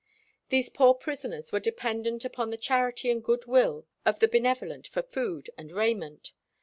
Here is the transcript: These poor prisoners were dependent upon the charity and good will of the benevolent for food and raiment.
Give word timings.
These 0.49 0.71
poor 0.71 0.95
prisoners 0.95 1.51
were 1.51 1.59
dependent 1.59 2.25
upon 2.25 2.49
the 2.49 2.57
charity 2.57 3.11
and 3.11 3.23
good 3.23 3.45
will 3.45 3.85
of 4.03 4.19
the 4.19 4.27
benevolent 4.27 4.87
for 4.87 5.03
food 5.03 5.51
and 5.59 5.71
raiment. 5.71 6.33